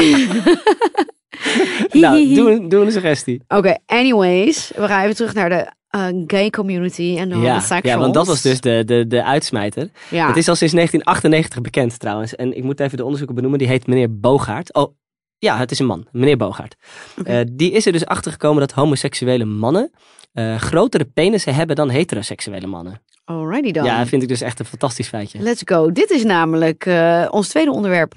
[2.02, 3.42] nou, doe, doe een suggestie.
[3.48, 4.72] Oké, anyways.
[4.76, 8.26] We gaan even terug naar de uh, gay community en de Ja, ja, want dat
[8.26, 9.88] was dus de, de, de uitsmijter.
[10.10, 10.26] Ja.
[10.26, 12.36] Het is al sinds 1998 bekend trouwens.
[12.36, 13.58] En ik moet even de onderzoeker benoemen.
[13.58, 14.74] Die heet meneer Bogaert.
[14.74, 14.94] Oh,
[15.38, 16.06] ja, het is een man.
[16.12, 16.76] Meneer Bogaert.
[17.24, 19.90] Eh, die is er dus achter gekomen dat homoseksuele mannen
[20.32, 23.02] eh, grotere penissen hebben dan heteroseksuele mannen.
[23.24, 23.84] Alrighty dan.
[23.84, 25.38] Ja, vind ik dus echt een fantastisch feitje.
[25.38, 25.92] Let's go.
[25.92, 28.14] Dit is namelijk eh, ons tweede onderwerp.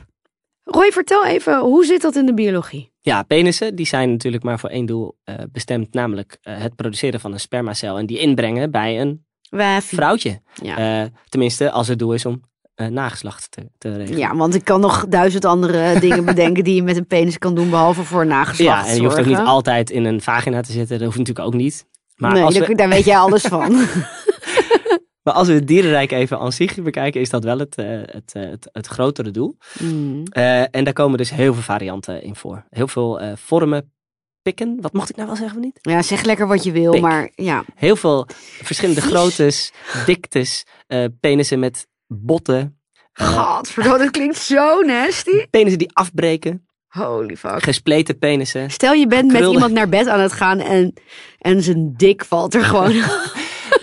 [0.64, 2.92] Roy, vertel even, hoe zit dat in de biologie?
[3.02, 5.94] Ja, penissen die zijn natuurlijk maar voor één doel eh, bestemd.
[5.94, 7.98] Namelijk eh, het produceren van een spermacel.
[7.98, 9.26] En die inbrengen bij een
[9.82, 10.42] vrouwtje.
[10.62, 11.02] Ja.
[11.04, 12.42] Eh, tenminste, als het doel is om
[12.76, 14.20] nageslacht te, te regelen.
[14.20, 17.56] ja, want ik kan nog duizend andere dingen bedenken die je met een penis kan
[17.56, 20.72] doen, behalve voor nageslacht Ja, en je hoeft ook niet altijd in een vagina te
[20.72, 20.98] zitten.
[20.98, 21.86] Dat hoeft natuurlijk ook niet.
[22.16, 23.76] Maar, nee, als daar, we, daar weet jij alles van.
[25.24, 28.32] maar als we het dierenrijk even aan zich bekijken, is dat wel het, eh, het,
[28.34, 29.58] eh, het, het grotere doel.
[29.80, 30.24] Mm.
[30.24, 32.66] Eh, en daar komen dus heel veel varianten in voor.
[32.70, 33.94] Heel veel vormen,
[34.42, 34.78] pikken.
[34.82, 35.80] Wat mocht ik nou wel zeggen of niet?
[35.82, 37.02] Ja, zeg lekker wat je wil, Pik.
[37.02, 37.64] maar ja.
[37.76, 38.28] Heel veel
[38.62, 39.72] verschillende groottes,
[40.06, 40.66] diktes,
[41.20, 42.78] penissen met botten.
[43.14, 45.46] Godverdomme, dat klinkt zo nasty.
[45.50, 46.68] penissen die afbreken.
[46.88, 47.64] Holy fuck.
[47.64, 48.72] Gespleten penissen.
[48.72, 50.94] Stel je bent met iemand naar bed aan het gaan en,
[51.38, 52.94] en zijn dik valt er gewoon.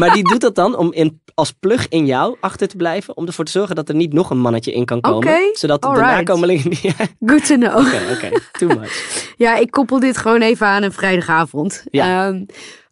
[0.00, 3.16] Maar die doet dat dan om in, als plug in jou achter te blijven.
[3.16, 5.50] Om ervoor te zorgen dat er niet nog een mannetje in kan komen.
[5.52, 6.14] Zodat de alright.
[6.16, 6.68] nakomelingen...
[6.68, 6.94] niet-
[7.30, 7.78] Good to know.
[7.86, 8.28] Oké, oké.
[8.58, 9.18] Too much.
[9.36, 11.84] Ja, ik koppel dit gewoon even aan een vrijdagavond.
[11.90, 12.26] Ja.
[12.28, 12.44] Ehm,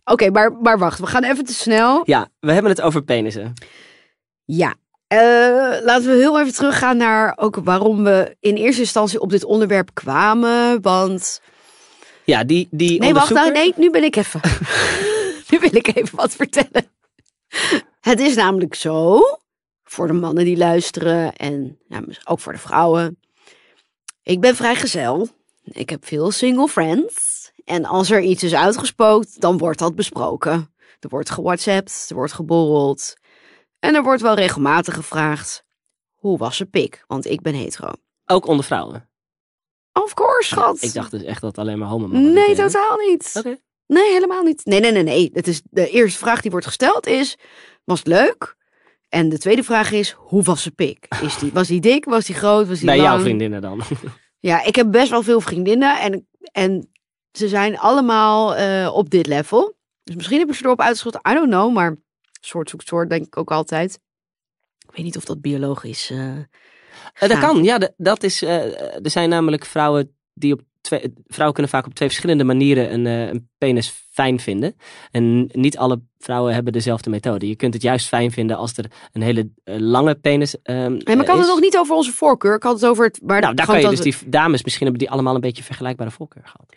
[0.05, 2.03] Oké, maar, maar wacht, we gaan even te snel.
[2.05, 3.53] Ja, we hebben het over penissen.
[4.45, 4.75] Ja.
[5.07, 5.19] Eh,
[5.85, 9.91] laten we heel even teruggaan naar ook waarom we in eerste instantie op dit onderwerp
[9.95, 10.83] kwamen.
[10.83, 11.41] Want.
[12.25, 14.41] Ja, die, die Nee, wacht, nou, nee, nu ben ik even.
[15.51, 16.91] nu wil ik even wat vertellen.
[18.01, 19.21] Het is namelijk zo,
[19.85, 23.21] voor de mannen die luisteren en ja, ook voor de vrouwen.
[24.23, 25.29] Ik ben vrijgezel.
[25.63, 27.51] Ik heb veel single friends.
[27.65, 30.75] En als er iets is uitgespookt, dan wordt dat besproken.
[31.01, 33.15] Er wordt gewhatsappt, er wordt geborreld.
[33.79, 35.65] En er wordt wel regelmatig gevraagd,
[36.15, 37.05] hoe was zijn pik?
[37.07, 37.91] Want ik ben hetero.
[38.27, 39.09] Ook onder vrouwen.
[39.93, 40.83] Of course, schat.
[40.83, 43.33] Ik dacht dus echt dat alleen maar homo Nee, totaal niet.
[43.39, 43.57] Oké.
[43.89, 44.65] Nee, helemaal niet.
[44.65, 45.31] Nee, nee, nee, nee.
[45.33, 47.37] Het is de eerste vraag die wordt gesteld is:
[47.85, 48.57] was het leuk?
[49.09, 51.07] En de tweede vraag is: hoe was zijn pik?
[51.23, 52.05] Is die, was die dik?
[52.05, 52.69] Was die groot?
[52.69, 53.09] Was die Bij lang?
[53.09, 53.83] jouw vriendinnen dan.
[54.41, 56.91] Ja, ik heb best wel veel vriendinnen en, en
[57.33, 59.77] ze zijn allemaal eh, op dit level.
[60.05, 61.15] Dus misschien heb ik ze erop uitgeschot.
[61.15, 61.97] I don't know, maar
[62.41, 64.01] soort zoekt soort denk ik ook altijd.
[64.89, 66.11] Ik weet niet of dat biologisch.
[66.11, 67.91] Eh, dat kan, ja.
[67.97, 71.13] Dat is, er zijn namelijk vrouwen die op twee...
[71.27, 74.77] Vrouwen kunnen vaak op twee verschillende manieren een, eh, een penis fijn vinden.
[75.11, 77.49] En niet alle vrouwen hebben dezelfde methode.
[77.49, 81.21] Je kunt het juist fijn vinden als er een hele eh, lange penis Nee, maar
[81.21, 81.41] ik had is.
[81.41, 82.55] het nog niet over onze voorkeur.
[82.55, 83.21] Ik had het over het.
[83.25, 86.11] Maar Nou, daar kan je dus die dames misschien hebben die allemaal een beetje vergelijkbare
[86.11, 86.77] voorkeur gehad.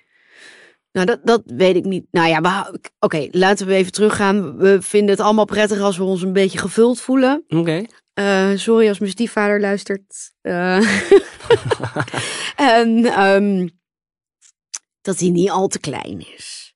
[0.92, 2.06] Nou, dat, dat weet ik niet.
[2.12, 4.58] Nou ja, oké, laten we even teruggaan.
[4.58, 7.44] We vinden het allemaal prettig als we ons een beetje gevuld voelen.
[7.48, 7.86] Oké.
[8.14, 10.34] Eh, sorry als mijn stiefvader luistert.
[10.42, 10.78] Eh,
[12.78, 13.68] en ehm,
[15.02, 16.76] dat hij niet al te klein is.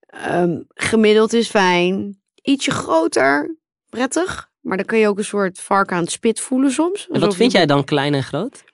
[0.00, 2.20] Ehm, gemiddeld is fijn.
[2.42, 3.56] Ietsje groter,
[3.88, 4.50] prettig.
[4.60, 7.08] Maar dan kun je ook een soort vark aan het spit voelen soms.
[7.10, 8.64] En wat vind jij dan klein en groot?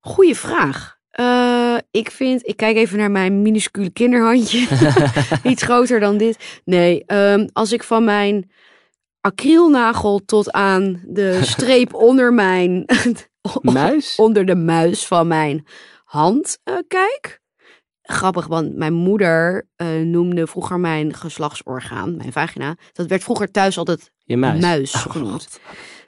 [0.00, 0.98] Goeie vraag.
[1.10, 4.66] Eh, ik vind, ik kijk even naar mijn minuscule kinderhandje.
[5.50, 6.60] Iets groter dan dit.
[6.64, 8.50] Nee, ehm, als ik van mijn
[9.20, 12.84] acrylnagel tot aan de streep onder mijn,
[13.60, 14.16] Muis?
[14.26, 15.66] onder de muis van mijn
[16.04, 17.40] hand eh, kijk.
[18.10, 22.76] Grappig, want mijn moeder eh, noemde vroeger mijn geslachtsorgaan, mijn vagina.
[22.92, 24.60] Dat werd vroeger thuis altijd Je muis.
[24.60, 25.60] muis Oh, genoemd.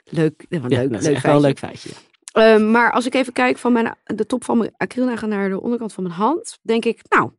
[0.03, 0.45] Leuk.
[0.49, 1.47] Ja, leuk, is leuk echt wel een feitje.
[1.47, 1.89] leuk feitje.
[2.31, 5.61] Eh, maar als ik even kijk van mijn, de top van mijn acrylnagel naar de
[5.61, 7.31] onderkant van mijn hand, denk ik, nou,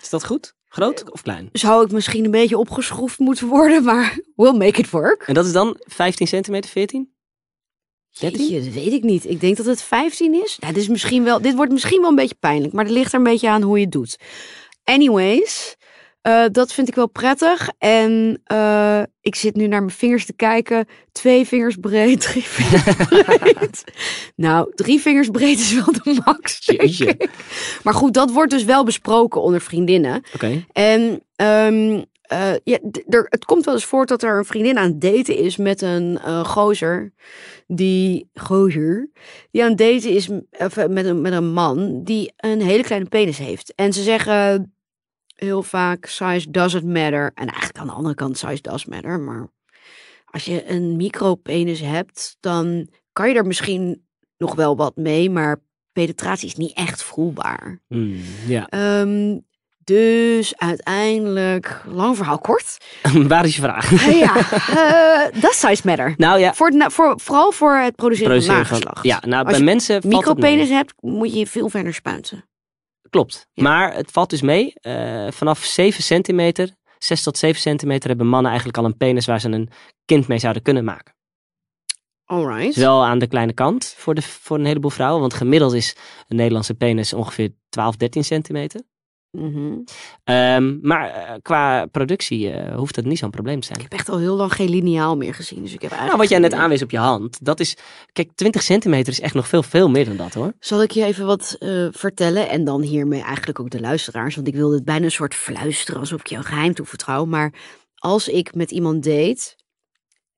[0.00, 0.54] Is dat goed?
[0.68, 1.48] Groot of klein?
[1.52, 5.22] zou ik misschien een beetje opgeschroefd moeten worden, maar we'll make it work.
[5.26, 7.12] En dat is dan 15 centimeter, 14?
[8.18, 8.40] 13?
[8.40, 9.30] Jeetje, dat weet ik niet.
[9.30, 10.56] Ik denk dat het 15 is.
[10.60, 13.12] Nou, dit, is misschien wel, dit wordt misschien wel een beetje pijnlijk, maar het ligt
[13.12, 14.16] er een beetje aan hoe je het doet.
[14.84, 15.76] Anyways,
[16.22, 17.68] eh, dat vind ik wel prettig.
[17.78, 20.86] En eh, ik zit nu naar mijn vingers te kijken.
[21.12, 23.84] Twee vingers breed, drie vingers breed.
[24.36, 27.30] nou, drie vingers breed is wel de max, denk ik.
[27.82, 30.22] Maar goed, dat wordt dus wel besproken onder vriendinnen.
[30.34, 30.64] Oké.
[30.72, 34.90] En ehm, eh, ja, er, het komt wel eens voor dat er een vriendin aan
[34.90, 37.12] het daten is met een eh, gozer.
[37.66, 39.10] Die, gozer,
[39.50, 42.82] die aan het daten is of, eh, met, een, met een man die een hele
[42.82, 43.74] kleine penis heeft.
[43.74, 44.74] En ze zeggen,
[45.34, 47.30] heel vaak size doesn't matter.
[47.34, 49.20] En eigenlijk aan de andere kant size does matter.
[49.20, 49.48] Maar
[50.24, 55.30] als je een micropenis hebt, dan kan je er misschien nog wel wat mee.
[55.30, 55.62] Maar
[55.92, 57.80] penetratie is niet echt voelbaar.
[58.46, 58.68] Ja.
[58.68, 59.38] Ehm,
[59.84, 62.76] dus uiteindelijk, lang verhaal kort.
[63.28, 63.90] Waar is je vraag?
[64.18, 66.14] Ja, eh, does size matter?
[66.16, 69.04] nou ja, Voor na- voor, vooral voor het produceren, produceren van nageslacht.
[69.06, 72.44] Ja, nou Als bij je mensen valt micropenis hebt, moet je veel verder spuiten.
[73.10, 73.46] Klopt.
[73.52, 73.62] Ja.
[73.62, 74.72] Maar het valt dus mee.
[74.74, 79.40] eh, vanaf 7 centimeter, 6 tot 7 centimeter, hebben mannen eigenlijk al een penis waar
[79.40, 79.70] ze een
[80.04, 81.14] kind mee zouden kunnen maken.
[82.24, 82.74] Alright.
[82.76, 85.20] Wel aan de kleine kant voor, de, voor een heleboel vrouwen.
[85.20, 85.96] Want gemiddeld is
[86.28, 88.80] een Nederlandse penis ongeveer 12, 13 centimeter.
[89.30, 89.78] Mhm.
[90.24, 93.78] Ehm, maar eh, qua productie eh, hoeft dat niet zo'n probleem te zijn.
[93.78, 95.62] Ik heb echt al heel lang geen lineaal meer gezien.
[95.62, 97.76] Dus ik heb Nou, wat jij net aanwees op je hand, dat is...
[98.12, 100.52] Kijk, 20 centimeter is echt nog veel, veel meer dan dat hoor.
[100.58, 102.48] Zal ik je even wat eh, vertellen?
[102.48, 104.34] En dan hiermee eigenlijk ook de luisteraars.
[104.34, 107.24] Want ik wilde het bijna een soort fluisteren alsof ik je een geheim toevertrouw.
[107.24, 107.54] Maar
[107.94, 109.56] als ik met iemand date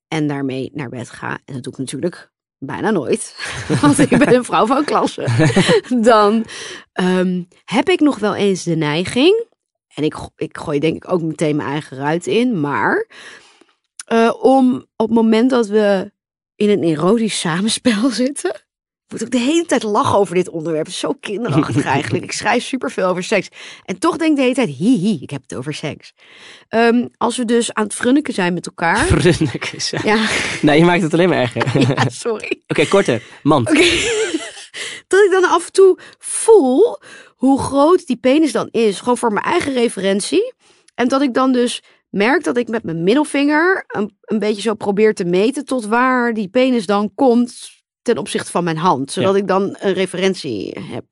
[0.09, 1.39] en daarmee naar bed ga.
[1.45, 2.32] En dat doe ik natuurlijk
[2.65, 3.37] bijna nooit.
[3.81, 5.27] Want ik ben een vrouw van klasse.
[6.11, 6.45] Dan
[6.93, 9.45] ehm, heb ik nog wel eens de neiging.
[9.95, 12.61] En ik, ik gooi denk ik ook meteen mijn eigen ruit in.
[12.61, 13.07] Maar
[14.07, 16.13] eh, om op het moment dat we
[16.55, 18.61] in een erotisch samenspel zitten.
[19.13, 20.89] Ik moet ook de hele tijd lachen over dit onderwerp.
[20.89, 22.25] Zo kinderachtig eigenlijk.
[22.25, 23.49] Ik schrijf superveel over seks.
[23.85, 26.13] En toch denk ik de hele tijd, hi hi, ik heb het over seks.
[26.69, 28.97] Ehm, als we dus aan het frunniken zijn met elkaar.
[28.97, 29.91] Frunnikes.
[29.91, 30.01] Ja.
[30.05, 30.29] Ja,
[30.63, 31.63] Nee, je maakt het alleen maar erger.
[31.67, 32.63] Oké, ja sorry.
[32.89, 33.23] korter.
[33.43, 33.73] Oké.
[35.09, 36.99] dat ik dan af en toe voel
[37.37, 38.99] hoe groot die penis dan is.
[38.99, 40.55] Gewoon voor mijn eigen referentie.
[40.95, 44.75] En dat ik dan dus merk dat ik met mijn middelvinger een, een beetje zo
[44.75, 49.11] probeer te meten tot waar die penis dan komt ten opzichte van mijn hand.
[49.13, 51.05] Zodat ik dan een referentie heb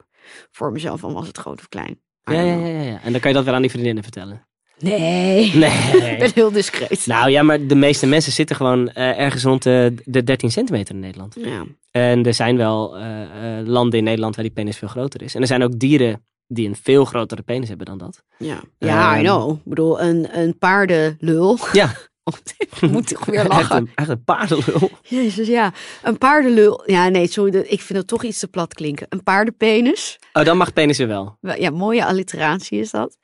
[0.50, 2.00] voor mezelf van was het groot of klein.
[2.22, 3.00] Ja, ja, ja, ja.
[3.03, 4.46] En dan kan je dat wel aan die vriendinnen vertellen.
[4.79, 5.44] Nee.
[5.46, 6.16] Ik Nee.
[6.18, 7.07] ben heel discreet.
[7.07, 10.94] Nou ja, maar de meeste mensen zitten gewoon eh, ergens rond de, de 13 centimeter
[10.94, 11.37] in Nederland.
[11.38, 11.64] Ja.
[11.90, 13.22] En er zijn wel eh,
[13.59, 15.35] eh, landen in Nederland waar die penis veel groter is.
[15.35, 18.22] En er zijn ook dieren die een veel grotere penis hebben dan dat.
[18.38, 19.24] Ja, ja I Ehm.
[19.24, 19.50] know.
[19.57, 21.59] Ik bedoel, een, een paardenlul.
[21.72, 21.92] Ja.
[22.90, 23.76] Moet toch weer Echt lachen.
[23.76, 24.90] een, echt een paardenlul.
[25.02, 25.72] Jezus, ja.
[26.02, 26.83] Een paardenlul.
[26.87, 27.56] Ja, nee, sorry.
[27.56, 29.06] Ik vind het toch iets te plat klinken.
[29.09, 30.18] Een paardenpenis.
[30.33, 31.38] Oh, dan mag penis weer wel.
[31.40, 33.16] Ja, mooie alliteratie is dat.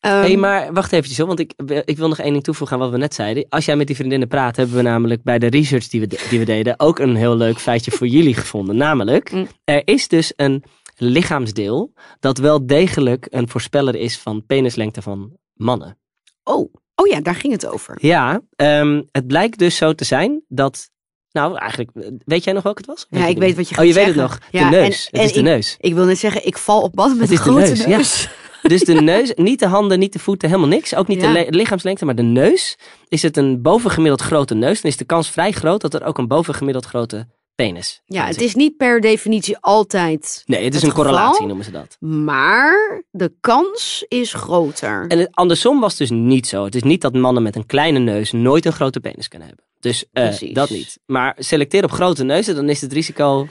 [0.00, 1.52] Ehm, Hé, hey, maar wacht eventjes hoor, want ik,
[1.84, 3.46] ik wil nog één ding toevoegen aan wat we net zeiden.
[3.48, 6.26] Als jij met die vriendinnen praat, hebben we namelijk bij de research die we, de-
[6.30, 8.76] die we deden ook een heel leuk feitje voor jullie gevonden.
[8.76, 9.46] Namelijk, Mm.
[9.64, 10.64] er is dus een
[10.96, 15.98] lichaamsdeel dat wel degelijk een voorspeller is van penislengte van mannen.
[16.44, 16.74] Oh.
[16.94, 17.96] Oh ja, daar ging het over.
[18.00, 20.90] Ja, ehm, het blijkt dus zo te zijn dat,
[21.32, 21.90] nou eigenlijk,
[22.24, 23.06] weet jij nog welke het was?
[23.20, 24.38] Ja, ik weet wat je Oh, je gaat weet het nog.
[24.38, 25.08] De Ja, neus.
[25.10, 25.76] en- het is en de ik- neus.
[25.80, 27.86] Ik wil net zeggen, ik val op bad met Het een is de grote neus,
[27.86, 28.22] neus.
[28.22, 28.28] ja.
[28.68, 30.94] Dus de neus, niet de handen, niet de voeten, helemaal niks.
[30.94, 31.26] Ook niet Ja.
[31.26, 32.76] de le- lichaamslengte, maar de neus.
[33.08, 36.18] Is het een bovengemiddeld grote neus, dan is de kans vrij groot dat er ook
[36.18, 40.42] een bovengemiddeld grote penis Ja, het is niet per definitie altijd.
[40.46, 41.46] Nee, het is het een correlatie geval.
[41.46, 41.96] noemen ze dat.
[42.00, 45.04] Maar de kans is groter.
[45.08, 46.64] En het, andersom was het dus niet zo.
[46.64, 49.64] Het is niet dat mannen met een kleine neus nooit een grote penis kunnen hebben.
[49.84, 50.98] Dus eh, dat niet.
[51.06, 53.48] Maar selecteer op grote neuzen, dan is het risico...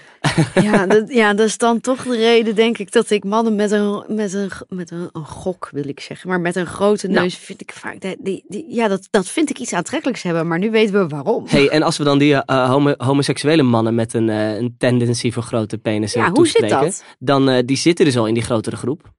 [0.62, 3.72] Ja, dat, ja, dat is dan toch de reden, denk ik, dat ik mannen met
[3.72, 7.22] een, met een, met een, een gok, wil ik zeggen, maar met een grote Nou.
[7.22, 10.48] neus vind ik vaak, die, die, die- ja, dat, dat vind ik iets aantrekkelijks hebben,
[10.48, 11.44] maar nu weten we waarom.
[11.48, 15.32] Hey, en als we dan die eh, homo- homoseksuele mannen met een, eh, een tendency
[15.32, 17.04] voor grote penissen ja, hoe zit dat?
[17.20, 19.12] dan eh, die zitten dus al in die grotere groep.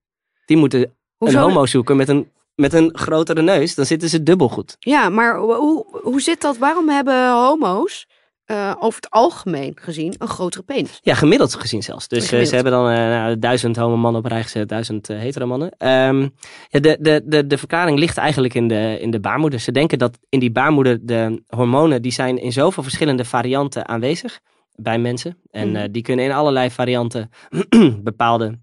[0.47, 1.37] Die moeten Hoezo?
[1.37, 4.77] een homo zoeken met een, met een grotere neus, dan zitten ze dubbel goed.
[4.79, 6.59] Ja, maar hoe, hoe, zit dat?
[6.59, 8.07] Waarom hebben homo's
[8.45, 10.99] eh, over het algemeen gezien een grotere penis?
[11.03, 12.09] Ja, gemiddeld gezien zelfs.
[12.09, 12.49] Dus eh, Gemiddeld.
[12.49, 15.71] ze hebben dan eh, nou, duizend homo mannen op rij gezet, duizend eh, hetero mannen.
[15.79, 16.21] Ehm,
[16.69, 19.61] ja, de, de, de, de verklaring ligt eigenlijk in de, in de baarmoeder.
[19.61, 24.41] Ze denken dat in die baarmoeder de hormonen, die zijn in zoveel verschillende varianten aanwezig
[24.77, 25.39] bij mensen.
[25.51, 25.91] En Mhm.
[25.91, 27.31] die kunnen in allerlei varianten
[28.03, 28.59] bepaalde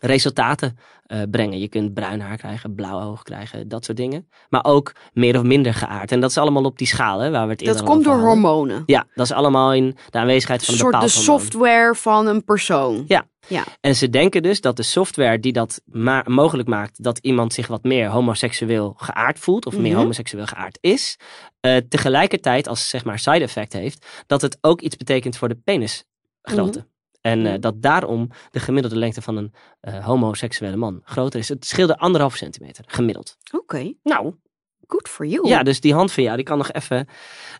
[0.00, 1.58] resultaten eh, brengen.
[1.58, 4.28] Je kunt bruin haar krijgen, blauw oog krijgen, dat soort dingen.
[4.48, 6.12] Maar ook meer of minder geaard.
[6.12, 8.12] En dat is allemaal op die schaal hè, waar we het eerder Dat komt door
[8.12, 8.30] hadden.
[8.30, 8.82] hormonen.
[8.86, 11.40] Ja, dat is allemaal in de aanwezigheid van Een een soort de bepaald hormoon.
[11.40, 13.04] software van een persoon.
[13.06, 13.28] Ja.
[13.48, 13.64] Ja.
[13.80, 17.66] En ze denken dus dat de software die dat ma- mogelijk maakt dat iemand zich
[17.66, 20.00] wat meer homoseksueel geaard voelt, of meer Mhm.
[20.00, 21.16] homoseksueel geaard is,
[21.60, 25.58] eh, tegelijkertijd als zeg maar side effect heeft, dat het ook iets betekent voor de
[25.64, 26.86] penisgrootte.
[27.20, 27.60] En eh, Mhm.
[27.60, 31.48] dat daarom de gemiddelde lengte van een eh, homoseksuele man groter is.
[31.48, 33.36] Het scheelde anderhalf centimeter, gemiddeld.
[33.54, 34.34] Oké, Nou,
[34.86, 35.48] good for you.
[35.48, 37.06] ja, dus die hand van jou, die kan nog even.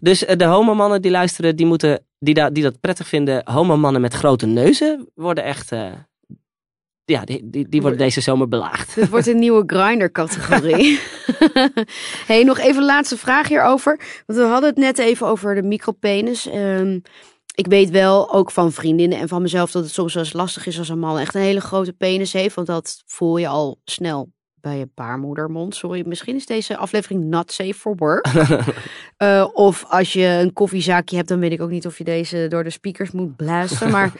[0.00, 4.00] Dus eh, de homomannen die luisteren, die, moeten, die, da- die dat prettig vinden, homomannen
[4.00, 5.70] met grote neuzen worden echt.
[7.04, 8.94] ja, die, die, die worden deze zomer belaagd.
[8.94, 11.00] Dit wordt een nieuwe grinder-categorie.
[12.26, 14.00] hey, nog even een laatste vraag hierover.
[14.26, 16.46] Want we hadden het net even over de micropenis.
[16.48, 16.98] Ehm,
[17.60, 20.66] ik weet wel, ook van vriendinnen en van mezelf, dat het soms wel eens lastig
[20.66, 22.54] is als een man echt een hele grote penis heeft.
[22.54, 25.74] Want dat voel je al snel bij je baarmoedermond.
[25.74, 28.26] Sorry, misschien is deze aflevering not safe for work.
[29.18, 32.46] Uh, of als je een koffiezaakje hebt, dan weet ik ook niet of je deze
[32.48, 33.90] door de speakers moet blazen.
[33.90, 34.12] Maar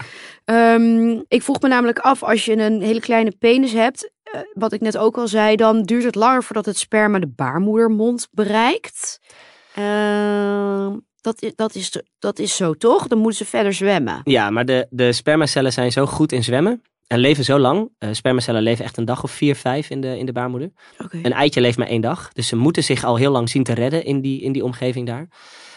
[0.44, 4.72] um, ik vroeg me namelijk af, als je een hele kleine penis hebt, uh, wat
[4.72, 9.20] ik net ook al zei, dan duurt het langer voordat het sperma de baarmoedermond bereikt.
[9.78, 13.06] Uh, dat, dat, is, dat is zo toch?
[13.06, 14.20] Dan moeten ze verder zwemmen.
[14.24, 17.90] Ja, maar de, de spermacellen zijn zo goed in zwemmen en leven zo lang.
[17.98, 20.72] Uh, spermacellen leven echt een dag of vier, vijf in de, in de baarmoeder.
[20.98, 21.20] Okay.
[21.22, 22.32] Een eitje leeft maar één dag.
[22.32, 25.06] Dus ze moeten zich al heel lang zien te redden in die, in die omgeving
[25.06, 25.28] daar.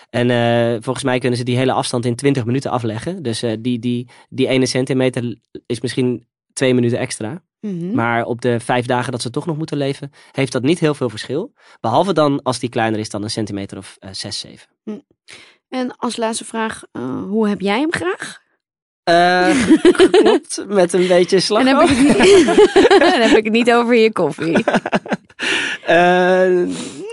[0.10, 3.24] En uh, volgens mij kunnen ze die hele afstand in 20 minuten afleggen.
[3.24, 7.44] Dus uh, die, die, die ene centimeter is misschien twee minuten extra.
[7.60, 7.96] Mm -hmm.
[7.96, 10.94] Maar op de vijf dagen dat ze toch nog moeten leven, heeft dat niet heel
[10.94, 11.54] veel verschil.
[11.80, 14.73] Behalve dan als die kleiner is dan een centimeter of zes, zeven.
[14.84, 15.04] Mm.
[15.70, 16.84] En als laatste vraag,
[17.28, 18.42] hoe heb jij hem graag?
[19.10, 21.60] Uh, klopt, met een beetje slag.
[21.60, 22.46] En dan heb, ik het niet,
[23.00, 24.58] dan heb ik het niet over je koffie.
[24.58, 24.66] uh,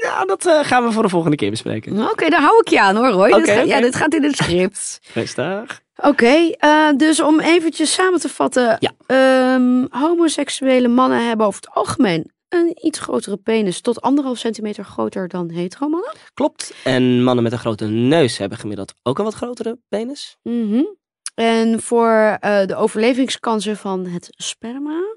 [0.04, 2.00] nou, dat uh, gaan we voor de volgende keer bespreken.
[2.00, 3.28] Oké, okay, daar hou ik je aan hoor, Roy.
[3.28, 3.66] Okay, dit, ga, okay.
[3.66, 5.00] ja, dit gaat in het script.
[5.14, 5.80] Rustig.
[5.96, 6.54] Oké,
[6.96, 8.78] dus om eventjes samen te vatten.
[8.78, 9.54] Ja.
[9.54, 15.28] Um, homoseksuele mannen hebben over het algemeen een iets grotere penis tot anderhalf centimeter groter
[15.28, 16.12] dan hetero mannen.
[16.34, 16.74] Klopt.
[16.84, 20.36] En mannen met een grote neus hebben gemiddeld ook een wat grotere penis.
[20.42, 20.98] Mm -hmm.
[21.34, 25.16] En voor uh, de overlevingskansen van het sperma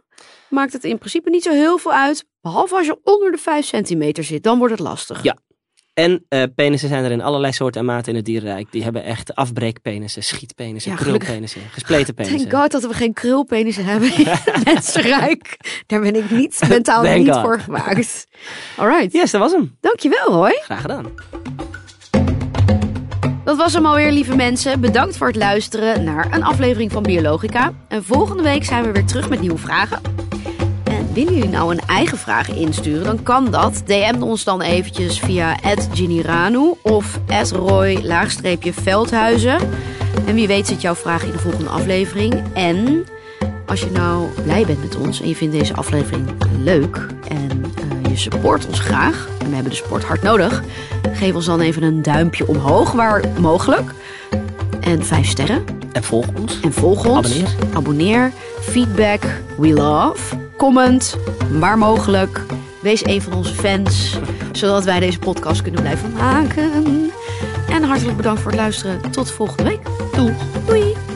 [0.49, 2.25] maakt het in principe niet zo heel veel uit.
[2.41, 5.23] Behalve als je onder de 5 centimeter zit, dan wordt het lastig.
[5.23, 5.37] Ja.
[5.93, 8.71] En uh, penissen zijn er in allerlei soorten en maten in het dierrijk.
[8.71, 12.49] Die hebben echt afbreekpenissen, schietpenissen, ja, krulpenissen, gespleten penissen.
[12.49, 15.57] Thank God dat we geen krulpenissen hebben in het mensenrijk.
[15.87, 17.41] Daar ben ik niet mentaal niet God.
[17.41, 18.27] voor gemaakt.
[18.77, 19.13] Alright.
[19.13, 19.77] Yes, dat was hem.
[19.79, 20.59] Dankjewel, Roy.
[20.63, 21.05] Graag gedaan.
[23.43, 24.79] Dat was hem alweer, lieve mensen.
[24.79, 27.73] Bedankt voor het luisteren naar een aflevering van Biologica.
[27.87, 30.22] En volgende week zijn we weer terug met nieuwe vragen.
[31.13, 33.81] Willen jullie nou een eigen vraag insturen, dan kan dat.
[33.85, 35.57] DM ons dan eventjes via
[35.93, 37.19] @giniranu of
[37.51, 39.57] @roy_veldhuizen.
[40.25, 42.33] En wie weet zit jouw vraag in de volgende aflevering.
[42.53, 43.05] En
[43.65, 46.27] als je nou blij bent met ons en je vindt deze aflevering
[46.63, 47.65] leuk en uh,
[48.09, 50.63] je support ons graag, en we hebben de support hard nodig,
[51.13, 53.91] geef ons dan even een duimpje omhoog waar mogelijk.
[54.79, 55.63] En vijf sterren.
[55.91, 56.59] En volg ons.
[56.59, 57.27] En volg ons.
[57.27, 57.49] Abonneer.
[57.73, 58.31] Abonneer.
[58.69, 59.21] Feedback.
[59.57, 60.35] We love.
[60.57, 61.17] Comment.
[61.51, 62.41] Waar mogelijk.
[62.81, 64.17] Wees een van onze fans.
[64.51, 66.71] zodat wij deze podcast kunnen blijven maken.
[67.69, 69.11] En hartelijk bedankt voor het luisteren.
[69.11, 69.81] Tot volgende week.
[70.15, 70.35] Doei.
[70.65, 71.12] Doei.